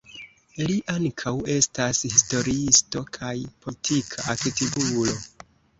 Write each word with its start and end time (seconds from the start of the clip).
Li 0.69 0.77
ankaŭ 0.93 1.33
estas 1.57 2.01
historiisto 2.15 3.07
kaj 3.19 3.33
politika 3.69 4.29
aktivulo. 4.37 5.21